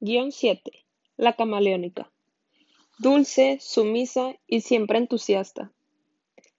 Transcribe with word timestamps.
Guión 0.00 0.30
7. 0.30 0.70
La 1.16 1.32
camaleónica. 1.32 2.08
Dulce, 3.00 3.58
sumisa 3.60 4.36
y 4.46 4.60
siempre 4.60 4.96
entusiasta. 4.96 5.72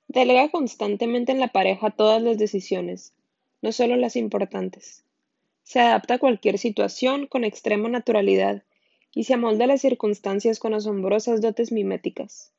Delega 0.10 0.50
constantemente 0.52 1.31
en 1.31 1.39
la 1.39 1.47
pareja 1.47 1.89
todas 1.89 2.21
las 2.21 2.38
decisiones, 2.38 3.13
no 3.62 3.71
solo 3.71 3.96
las 3.96 4.17
importantes. 4.17 5.05
Se 5.63 5.79
adapta 5.79 6.15
a 6.15 6.20
cualquier 6.20 6.57
situación 6.57 7.28
con 7.28 7.46
extrema 7.46 7.88
naturalidad 7.88 8.64
y 9.16 9.23
se 9.23 9.36
amolda 9.36 9.64
a 9.64 9.68
las 9.68 9.80
circunstancias 9.80 10.60
con 10.60 10.74
asombrosas 10.74 11.40
dotes 11.40 11.71
miméticas. 11.71 12.52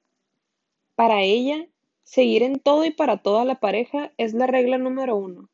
Para 0.94 1.20
ella, 1.20 1.66
seguir 2.04 2.42
en 2.42 2.58
todo 2.58 2.86
y 2.86 2.90
para 2.90 3.18
toda 3.18 3.44
la 3.44 3.60
pareja 3.60 4.12
es 4.16 4.32
la 4.32 4.46
regla 4.46 4.78
número 4.78 5.14
uno 5.14 5.49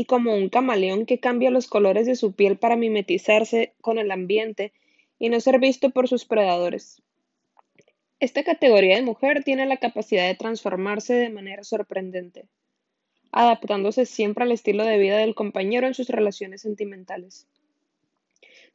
y 0.00 0.06
como 0.06 0.34
un 0.34 0.48
camaleón 0.48 1.04
que 1.04 1.20
cambia 1.20 1.50
los 1.50 1.66
colores 1.66 2.06
de 2.06 2.16
su 2.16 2.32
piel 2.32 2.56
para 2.56 2.74
mimetizarse 2.74 3.74
con 3.82 3.98
el 3.98 4.10
ambiente 4.10 4.72
y 5.18 5.28
no 5.28 5.40
ser 5.40 5.60
visto 5.60 5.90
por 5.90 6.08
sus 6.08 6.24
predadores. 6.24 7.02
Esta 8.18 8.42
categoría 8.42 8.96
de 8.96 9.02
mujer 9.02 9.44
tiene 9.44 9.66
la 9.66 9.76
capacidad 9.76 10.26
de 10.26 10.34
transformarse 10.34 11.12
de 11.12 11.28
manera 11.28 11.64
sorprendente, 11.64 12.46
adaptándose 13.30 14.06
siempre 14.06 14.44
al 14.44 14.52
estilo 14.52 14.86
de 14.86 14.96
vida 14.96 15.18
del 15.18 15.34
compañero 15.34 15.86
en 15.86 15.92
sus 15.92 16.08
relaciones 16.08 16.62
sentimentales. 16.62 17.46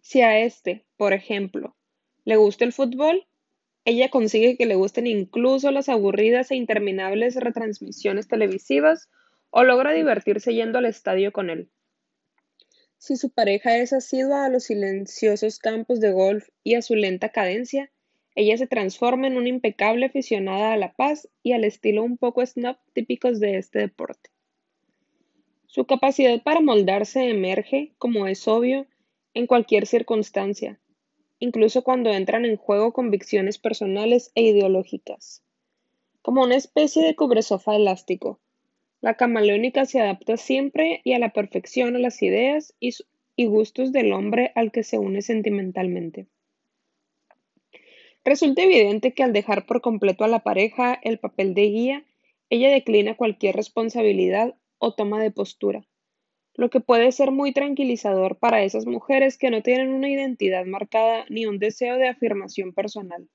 Si 0.01 0.21
a 0.21 0.37
este, 0.37 0.85
por 0.95 1.13
ejemplo, 1.13 1.75
le 2.23 2.35
gusta 2.35 2.65
el 2.65 2.71
fútbol, 2.71 3.25
ella 3.83 4.11
consigue 4.11 4.57
que 4.57 4.67
le 4.67 4.75
gusten 4.75 5.07
incluso 5.07 5.71
las 5.71 5.89
aburridas 5.89 6.51
e 6.51 6.55
interminables 6.55 7.35
retransmisiones 7.35 8.27
televisivas 8.27 9.09
o 9.57 9.63
logra 9.63 9.93
divertirse 9.93 10.53
yendo 10.53 10.79
al 10.79 10.85
estadio 10.85 11.31
con 11.31 11.49
él. 11.49 11.69
Si 12.97 13.15
su 13.15 13.29
pareja 13.29 13.77
es 13.77 13.93
asidua 13.93 14.43
a 14.43 14.49
los 14.49 14.65
silenciosos 14.65 15.59
campos 15.59 16.01
de 16.01 16.11
golf 16.11 16.49
y 16.61 16.75
a 16.75 16.81
su 16.81 16.93
lenta 16.93 17.29
cadencia, 17.29 17.89
ella 18.35 18.57
se 18.57 18.67
transforma 18.67 19.27
en 19.27 19.37
una 19.37 19.47
impecable 19.47 20.07
aficionada 20.07 20.73
a 20.73 20.77
la 20.77 20.93
paz 20.93 21.29
y 21.41 21.53
al 21.53 21.63
estilo 21.63 22.03
un 22.03 22.17
poco 22.17 22.45
snob 22.45 22.75
típicos 22.91 23.39
de 23.39 23.57
este 23.57 23.79
deporte. 23.79 24.29
Su 25.67 25.85
capacidad 25.85 26.43
para 26.43 26.59
moldarse 26.59 27.29
emerge, 27.29 27.93
como 27.97 28.27
es 28.27 28.49
obvio, 28.49 28.87
en 29.33 29.47
cualquier 29.47 29.87
circunstancia, 29.87 30.81
incluso 31.39 31.81
cuando 31.81 32.09
entran 32.11 32.43
en 32.43 32.57
juego 32.57 32.91
convicciones 32.91 33.57
personales 33.57 34.33
e 34.35 34.41
ideológicas. 34.41 35.43
Como 36.21 36.43
una 36.43 36.57
especie 36.57 37.05
de 37.05 37.15
cubresofá 37.15 37.77
elástico, 37.77 38.41
la 39.01 39.15
camaleónica 39.15 39.85
se 39.85 39.99
adapta 39.99 40.37
siempre 40.37 41.01
y 41.03 41.13
a 41.13 41.19
la 41.19 41.29
perfección 41.29 41.95
a 41.95 41.99
las 41.99 42.21
ideas 42.21 42.73
y, 42.79 42.95
gustos 43.45 43.91
del 43.91 44.13
hombre 44.13 44.51
al 44.55 44.71
que 44.71 44.83
se 44.83 44.97
une 44.97 45.21
sentimentalmente. 45.21 46.27
Resulta 48.23 48.63
evidente 48.63 49.13
que 49.13 49.23
al 49.23 49.33
dejar 49.33 49.65
por 49.65 49.81
completo 49.81 50.23
a 50.23 50.27
la 50.27 50.39
pareja 50.39 50.97
el 51.03 51.19
papel 51.19 51.53
de 51.53 51.63
guía, 51.63 52.05
ella 52.49 52.69
declina 52.69 53.15
cualquier 53.15 53.55
responsabilidad 53.55 54.55
o 54.79 54.93
toma 54.93 55.21
de 55.21 55.31
postura, 55.31 55.85
lo 56.55 56.69
que 56.69 56.79
puede 56.79 57.11
ser 57.11 57.31
muy 57.31 57.51
tranquilizador 57.51 58.37
para 58.37 58.63
esas 58.63 58.85
mujeres 58.85 59.37
que 59.37 59.51
no 59.51 59.61
tienen 59.61 59.89
una 59.89 60.09
identidad 60.09 60.65
marcada 60.65 61.25
ni 61.29 61.45
un 61.45 61.59
deseo 61.59 61.97
de 61.97 62.07
afirmación 62.07 62.73
personal. 62.73 63.27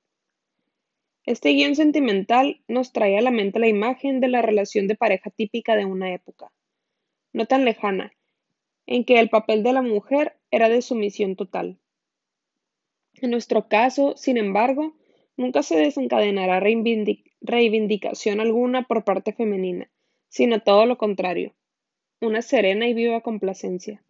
Este 1.27 1.51
guion 1.51 1.77
sentimental 1.77 2.63
nos 2.67 2.93
trae 2.93 3.19
a 3.19 3.21
la 3.21 3.31
mente 3.31 3.59
la 3.59 3.69
imagen 3.69 4.21
de 4.21 4.29
la 4.29 4.41
relación 4.41 4.87
de 4.89 4.97
pareja 4.97 5.31
típica 5.31 5.77
de 5.77 5.85
una 5.85 6.15
época, 6.15 6.51
no 7.33 7.47
tan 7.47 7.65
lejana, 7.65 8.13
en 8.87 9.05
que 9.05 9.21
el 9.21 9.29
papel 9.29 9.63
de 9.63 9.73
la 9.75 9.83
mujer 9.83 10.39
era 10.51 10.69
de 10.69 10.81
sumisión 10.81 11.37
total. 11.37 11.79
En 13.15 13.31
nuestro 13.31 13.69
caso, 13.69 14.17
sin 14.17 14.39
embargo, 14.39 14.97
nunca 15.37 15.63
se 15.63 15.77
desencadenará 15.77 16.59
reivindicación 16.61 18.41
alguna 18.41 18.87
por 18.87 19.05
parte 19.05 19.33
femenina, 19.35 19.91
sino 20.29 20.61
todo 20.63 20.87
lo 20.87 20.97
contrario, 20.97 21.55
una 22.21 22.41
serena 22.41 22.89
y 22.89 22.95
viva 22.95 23.21
complacencia. 23.21 24.03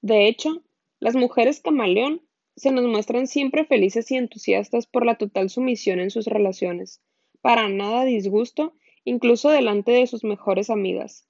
De 0.00 0.28
hecho, 0.28 0.62
las 1.00 1.16
mujeres 1.16 1.60
camaleón 1.60 2.22
se 2.58 2.72
nos 2.72 2.84
muestran 2.86 3.26
siempre 3.26 3.64
felices 3.64 4.10
y 4.10 4.16
entusiastas 4.16 4.86
por 4.86 5.06
la 5.06 5.16
total 5.16 5.48
sumisión 5.48 6.00
en 6.00 6.10
sus 6.10 6.26
relaciones, 6.26 7.00
para 7.40 7.68
nada 7.68 8.04
disgusto, 8.04 8.74
incluso 9.04 9.50
delante 9.50 9.92
de 9.92 10.06
sus 10.06 10.24
mejores 10.24 10.68
amigas. 10.68 11.26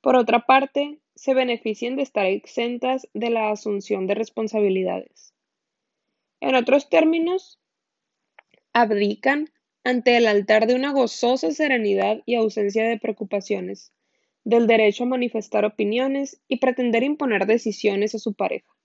Por 0.00 0.16
otra 0.16 0.40
parte, 0.40 0.98
se 1.14 1.34
benefician 1.34 1.96
de 1.96 2.02
estar 2.02 2.26
exentas 2.26 3.08
de 3.14 3.30
la 3.30 3.50
asunción 3.50 4.06
de 4.06 4.14
responsabilidades. 4.14 5.32
En 6.40 6.54
otros 6.54 6.90
términos, 6.90 7.58
abdican 8.72 9.50
ante 9.84 10.16
el 10.16 10.26
altar 10.26 10.66
de 10.66 10.74
una 10.74 10.92
gozosa 10.92 11.52
serenidad 11.52 12.22
y 12.26 12.34
ausencia 12.34 12.84
de 12.86 12.98
preocupaciones, 12.98 13.92
del 14.44 14.66
derecho 14.66 15.04
a 15.04 15.06
manifestar 15.06 15.64
opiniones 15.64 16.40
y 16.48 16.58
pretender 16.58 17.02
imponer 17.04 17.46
decisiones 17.46 18.14
a 18.14 18.18
su 18.18 18.34
pareja. 18.34 18.75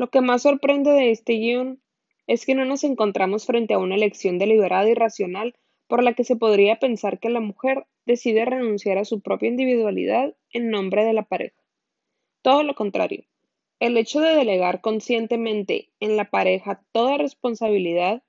Lo 0.00 0.08
que 0.08 0.22
más 0.22 0.40
sorprende 0.44 0.92
de 0.92 1.10
este 1.10 1.34
guion 1.34 1.82
es 2.26 2.46
que 2.46 2.54
no 2.54 2.64
nos 2.64 2.84
encontramos 2.84 3.44
frente 3.44 3.74
a 3.74 3.78
una 3.78 3.96
elección 3.96 4.38
deliberada 4.38 4.88
y 4.88 4.94
racional 4.94 5.54
por 5.88 6.02
la 6.02 6.14
que 6.14 6.24
se 6.24 6.36
podría 6.36 6.78
pensar 6.78 7.20
que 7.20 7.28
la 7.28 7.40
mujer 7.40 7.86
decide 8.06 8.46
renunciar 8.46 8.96
a 8.96 9.04
su 9.04 9.20
propia 9.20 9.50
individualidad 9.50 10.34
en 10.54 10.70
nombre 10.70 11.04
de 11.04 11.12
la 11.12 11.24
pareja. 11.24 11.60
Todo 12.40 12.62
lo 12.62 12.74
contrario, 12.74 13.26
el 13.78 13.98
hecho 13.98 14.20
de 14.20 14.34
delegar 14.34 14.80
conscientemente 14.80 15.90
en 16.00 16.16
la 16.16 16.30
pareja 16.30 16.82
toda 16.92 17.18
responsabilidad 17.18 18.22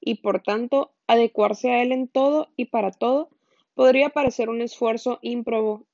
y 0.00 0.22
por 0.22 0.40
tanto 0.40 0.94
adecuarse 1.06 1.72
a 1.72 1.82
él 1.82 1.92
en 1.92 2.08
todo 2.08 2.48
y 2.56 2.64
para 2.70 2.90
todo 2.90 3.28
podría 3.74 4.08
parecer 4.08 4.48
un 4.48 4.62
esfuerzo 4.62 5.18
ímprobo 5.20 5.84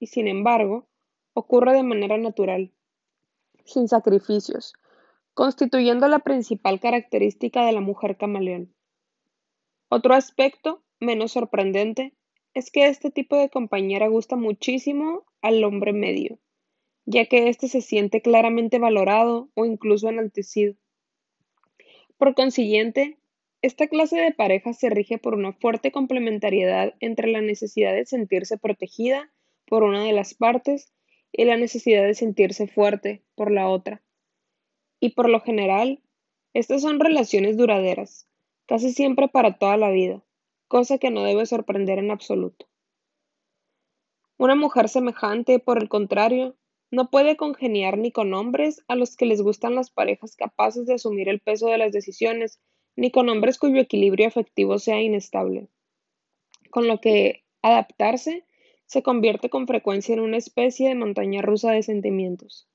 y 0.00 0.08
sin 0.08 0.26
embargo 0.26 0.88
ocurre 1.32 1.74
de 1.74 1.84
manera 1.84 2.18
natural, 2.18 2.72
sin 3.70 3.88
sacrificios, 3.88 4.74
constituyendo 5.34 6.08
la 6.08 6.18
principal 6.18 6.80
característica 6.80 7.64
de 7.64 7.72
la 7.72 7.80
mujer 7.80 8.16
camaleón. 8.16 8.74
Otro 9.88 10.14
aspecto, 10.14 10.82
menos 10.98 11.32
sorprendente, 11.32 12.14
es 12.54 12.70
que 12.70 12.86
este 12.86 13.10
tipo 13.10 13.36
de 13.36 13.48
compañera 13.48 14.08
gusta 14.08 14.36
muchísimo 14.36 15.24
al 15.40 15.62
hombre 15.64 15.92
medio, 15.92 16.38
ya 17.06 17.26
que 17.26 17.48
éste 17.48 17.68
se 17.68 17.80
siente 17.80 18.22
claramente 18.22 18.78
valorado 18.78 19.50
o 19.54 19.64
incluso 19.64 20.08
enaltecido. 20.08 20.74
Por 22.18 22.34
consiguiente, 22.34 23.18
esta 23.62 23.88
clase 23.88 24.16
de 24.18 24.32
pareja 24.32 24.72
se 24.72 24.90
rige 24.90 25.18
por 25.18 25.34
una 25.34 25.52
fuerte 25.52 25.92
complementariedad 25.92 26.94
entre 27.00 27.28
la 27.28 27.40
necesidad 27.40 27.94
de 27.94 28.06
sentirse 28.06 28.58
protegida 28.58 29.30
por 29.66 29.82
una 29.82 30.04
de 30.04 30.12
las 30.12 30.34
partes 30.34 30.92
y 31.32 31.44
la 31.44 31.56
necesidad 31.56 32.04
de 32.04 32.14
sentirse 32.14 32.66
fuerte 32.66 33.22
por 33.34 33.50
la 33.50 33.68
otra 33.68 34.02
y 35.00 35.10
por 35.10 35.28
lo 35.28 35.40
general, 35.40 36.02
estas 36.52 36.82
son 36.82 37.00
relaciones 37.00 37.56
duraderas, 37.56 38.28
casi 38.66 38.92
siempre 38.92 39.28
para 39.28 39.58
toda 39.58 39.76
la 39.78 39.90
vida, 39.90 40.22
cosa 40.68 40.98
que 40.98 41.10
no 41.10 41.24
debe 41.24 41.46
sorprender 41.46 41.98
en 41.98 42.10
absoluto. 42.10 42.66
Una 44.36 44.54
mujer 44.54 44.88
semejante, 44.88 45.58
por 45.58 45.78
el 45.82 45.88
contrario, 45.88 46.56
no 46.90 47.10
puede 47.10 47.36
congeniar 47.36 47.98
ni 47.98 48.12
con 48.12 48.34
hombres 48.34 48.84
a 48.88 48.94
los 48.94 49.16
que 49.16 49.26
les 49.26 49.42
gustan 49.42 49.74
las 49.74 49.90
parejas 49.90 50.36
capaces 50.36 50.86
de 50.86 50.94
asumir 50.94 51.28
el 51.28 51.40
peso 51.40 51.68
de 51.68 51.78
las 51.78 51.92
decisiones, 51.92 52.60
ni 52.96 53.10
con 53.10 53.28
hombres 53.28 53.58
cuyo 53.58 53.80
equilibrio 53.80 54.26
afectivo 54.26 54.78
sea 54.78 55.00
inestable. 55.00 55.68
Con 56.70 56.88
lo 56.88 57.00
que 57.00 57.44
adaptarse 57.62 58.44
se 58.90 59.02
convierte 59.02 59.48
con 59.48 59.66
frecuencia 59.66 60.12
en 60.12 60.20
una 60.20 60.36
especie 60.36 60.88
de 60.88 60.94
montaña 60.96 61.42
rusa 61.42 61.70
de 61.70 61.82
sentimientos. 61.82 62.68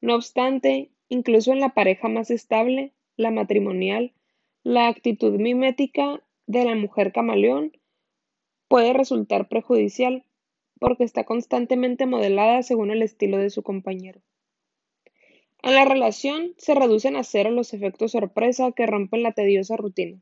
No 0.00 0.14
obstante, 0.14 0.92
Incluso 1.12 1.52
en 1.52 1.60
la 1.60 1.74
pareja 1.74 2.08
más 2.08 2.30
estable, 2.30 2.94
la 3.18 3.30
matrimonial, 3.30 4.14
la 4.62 4.88
actitud 4.88 5.38
mimética 5.38 6.22
de 6.46 6.64
la 6.64 6.74
mujer 6.74 7.12
camaleón 7.12 7.72
puede 8.66 8.94
resultar 8.94 9.46
prejudicial 9.46 10.24
porque 10.80 11.04
está 11.04 11.24
constantemente 11.24 12.06
modelada 12.06 12.62
según 12.62 12.90
el 12.90 13.02
estilo 13.02 13.36
de 13.36 13.50
su 13.50 13.62
compañero. 13.62 14.22
En 15.62 15.74
la 15.74 15.84
relación 15.84 16.54
se 16.56 16.74
reducen 16.74 17.16
a 17.16 17.24
cero 17.24 17.50
los 17.50 17.74
efectos 17.74 18.12
sorpresa 18.12 18.72
que 18.72 18.86
rompen 18.86 19.22
la 19.22 19.32
tediosa 19.32 19.76
rutina. 19.76 20.18